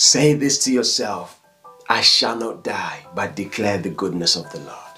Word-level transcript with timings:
Say 0.00 0.34
this 0.34 0.62
to 0.62 0.72
yourself 0.72 1.40
I 1.88 2.02
shall 2.02 2.36
not 2.36 2.62
die, 2.62 3.04
but 3.16 3.34
declare 3.34 3.78
the 3.78 3.90
goodness 3.90 4.36
of 4.36 4.48
the 4.52 4.60
Lord. 4.60 4.94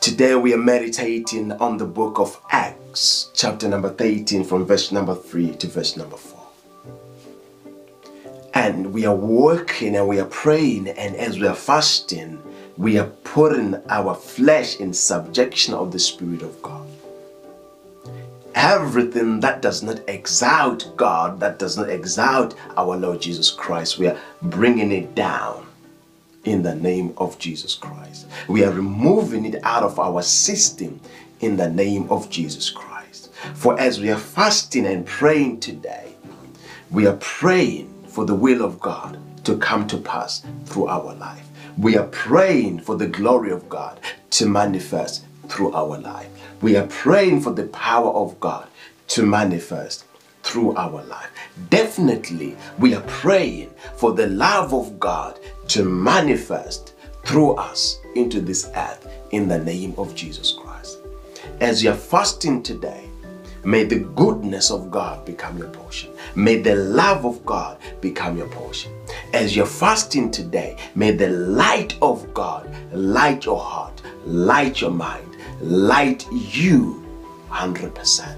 Today 0.00 0.36
we 0.36 0.54
are 0.54 0.64
meditating 0.72 1.50
on 1.50 1.78
the 1.78 1.84
book 1.84 2.20
of 2.20 2.40
Acts, 2.52 3.32
chapter 3.34 3.66
number 3.68 3.90
13, 3.90 4.44
from 4.44 4.66
verse 4.66 4.92
number 4.92 5.16
3 5.16 5.56
to 5.56 5.66
verse 5.66 5.96
number 5.96 6.16
4. 6.16 6.40
And 8.54 8.92
we 8.92 9.04
are 9.04 9.16
working 9.16 9.96
and 9.96 10.06
we 10.06 10.20
are 10.20 10.26
praying, 10.26 10.86
and 10.90 11.16
as 11.16 11.40
we 11.40 11.48
are 11.48 11.56
fasting, 11.56 12.40
we 12.76 13.00
are 13.00 13.10
putting 13.24 13.74
our 13.88 14.14
flesh 14.14 14.78
in 14.78 14.92
subjection 14.92 15.74
of 15.74 15.90
the 15.90 15.98
Spirit 15.98 16.42
of 16.42 16.62
God 16.62 16.87
everything 18.58 19.38
that 19.38 19.62
does 19.62 19.84
not 19.84 20.00
exalt 20.08 20.92
God, 20.96 21.38
that 21.38 21.60
does 21.60 21.76
not 21.76 21.88
exalt 21.88 22.56
our 22.76 22.96
Lord 22.96 23.22
Jesus 23.22 23.50
Christ, 23.52 23.98
we 23.98 24.08
are 24.08 24.18
bringing 24.42 24.90
it 24.90 25.14
down 25.14 25.64
in 26.42 26.62
the 26.62 26.74
name 26.74 27.14
of 27.18 27.38
Jesus 27.38 27.76
Christ. 27.76 28.26
We 28.48 28.64
are 28.64 28.72
removing 28.72 29.44
it 29.44 29.62
out 29.62 29.84
of 29.84 30.00
our 30.00 30.22
system 30.22 31.00
in 31.40 31.56
the 31.56 31.70
name 31.70 32.10
of 32.10 32.30
Jesus 32.30 32.68
Christ. 32.68 33.32
For 33.54 33.78
as 33.78 34.00
we 34.00 34.10
are 34.10 34.18
fasting 34.18 34.86
and 34.86 35.06
praying 35.06 35.60
today, 35.60 36.16
we 36.90 37.06
are 37.06 37.16
praying 37.20 37.94
for 38.08 38.24
the 38.24 38.34
will 38.34 38.64
of 38.64 38.80
God 38.80 39.20
to 39.44 39.56
come 39.58 39.86
to 39.86 39.98
pass 39.98 40.42
through 40.64 40.88
our 40.88 41.14
life. 41.14 41.46
We 41.78 41.96
are 41.96 42.08
praying 42.08 42.80
for 42.80 42.96
the 42.96 43.06
glory 43.06 43.52
of 43.52 43.68
God 43.68 44.00
to 44.30 44.46
manifest 44.46 45.24
through 45.48 45.72
our 45.72 45.98
life. 45.98 46.28
We 46.60 46.76
are 46.76 46.86
praying 46.86 47.40
for 47.40 47.52
the 47.52 47.66
power 47.66 48.10
of 48.10 48.38
God 48.40 48.68
to 49.08 49.24
manifest 49.24 50.04
through 50.42 50.74
our 50.76 51.02
life. 51.04 51.30
Definitely, 51.70 52.56
we 52.78 52.94
are 52.94 53.02
praying 53.02 53.70
for 53.96 54.12
the 54.12 54.28
love 54.28 54.72
of 54.72 54.98
God 54.98 55.38
to 55.68 55.84
manifest 55.84 56.94
through 57.24 57.54
us 57.54 57.98
into 58.14 58.40
this 58.40 58.70
earth 58.76 59.06
in 59.30 59.48
the 59.48 59.58
name 59.58 59.94
of 59.98 60.14
Jesus 60.14 60.52
Christ. 60.52 60.98
As 61.60 61.82
you 61.82 61.90
are 61.90 61.96
fasting 61.96 62.62
today, 62.62 63.08
May 63.64 63.84
the 63.84 63.98
goodness 63.98 64.70
of 64.70 64.90
God 64.90 65.24
become 65.24 65.58
your 65.58 65.68
portion. 65.68 66.10
May 66.34 66.58
the 66.60 66.76
love 66.76 67.26
of 67.26 67.44
God 67.44 67.78
become 68.00 68.38
your 68.38 68.46
portion. 68.48 68.92
As 69.34 69.56
you're 69.56 69.66
fasting 69.66 70.30
today, 70.30 70.76
may 70.94 71.10
the 71.10 71.28
light 71.28 71.96
of 72.00 72.32
God 72.32 72.74
light 72.92 73.44
your 73.44 73.58
heart, 73.58 74.00
light 74.24 74.80
your 74.80 74.92
mind, 74.92 75.27
light 75.60 76.26
you 76.30 77.04
100% 77.50 78.36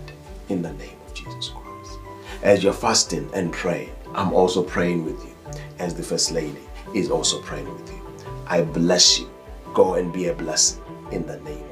in 0.49 0.63
the 0.63 0.73
name 0.75 0.97
of 1.07 1.15
Jesus 1.15 1.49
Christ. 1.49 1.99
As 2.43 2.63
you're 2.65 2.73
fasting 2.73 3.29
and 3.35 3.53
praying, 3.53 3.93
I'm 4.15 4.33
also 4.33 4.63
praying 4.63 5.05
with 5.05 5.23
you, 5.25 5.35
as 5.79 5.95
the 5.95 6.03
First 6.03 6.33
Lady 6.33 6.63
is 6.95 7.11
also 7.11 7.41
praying 7.43 7.71
with 7.73 7.89
you. 7.91 8.01
I 8.47 8.63
bless 8.63 9.19
you. 9.19 9.31
Go 9.75 9.95
and 9.95 10.13
be 10.13 10.29
a 10.29 10.35
blessing 10.35 10.83
in 11.13 11.27
the 11.27 11.39
name 11.41 11.71